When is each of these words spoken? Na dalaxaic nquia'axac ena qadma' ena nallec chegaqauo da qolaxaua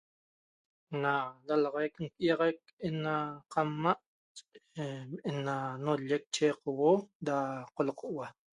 Na 1.01 1.11
dalaxaic 1.47 1.93
nquia'axac 2.03 2.61
ena 2.87 3.15
qadma' 3.53 4.01
ena 5.29 5.55
nallec 5.85 6.23
chegaqauo 6.35 6.93
da 7.27 7.35
qolaxaua 7.75 8.25